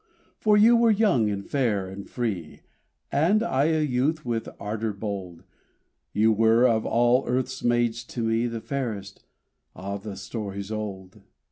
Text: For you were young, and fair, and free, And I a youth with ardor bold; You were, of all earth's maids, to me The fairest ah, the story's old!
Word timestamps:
For 0.39 0.57
you 0.57 0.75
were 0.75 0.89
young, 0.89 1.29
and 1.29 1.45
fair, 1.47 1.87
and 1.87 2.09
free, 2.09 2.61
And 3.11 3.43
I 3.43 3.65
a 3.65 3.83
youth 3.83 4.25
with 4.25 4.49
ardor 4.59 4.93
bold; 4.93 5.43
You 6.11 6.33
were, 6.33 6.67
of 6.67 6.87
all 6.87 7.27
earth's 7.27 7.63
maids, 7.63 8.03
to 8.05 8.23
me 8.23 8.47
The 8.47 8.61
fairest 8.61 9.23
ah, 9.75 9.97
the 9.99 10.15
story's 10.15 10.71
old! 10.71 11.21